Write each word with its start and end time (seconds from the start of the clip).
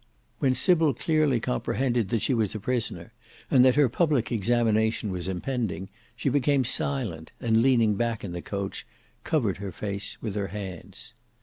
When 0.39 0.55
Sybil 0.55 0.95
clearly 0.95 1.39
comprehended 1.39 2.09
that 2.09 2.23
she 2.23 2.33
was 2.33 2.55
a 2.55 2.59
prisoner, 2.59 3.13
and 3.51 3.63
that 3.63 3.75
her 3.75 3.87
public 3.87 4.31
examination 4.31 5.11
was 5.11 5.27
impending, 5.27 5.89
she 6.15 6.27
became 6.27 6.63
silent, 6.65 7.31
and 7.39 7.61
leaning 7.61 7.93
back 7.93 8.23
in 8.23 8.31
the 8.31 8.41
coach, 8.41 8.87
covered 9.23 9.57
her 9.57 9.71
face 9.71 10.19
with 10.19 10.33
her 10.33 10.47
hands. 10.47 11.13